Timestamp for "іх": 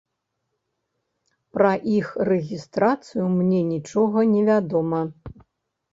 1.97-2.07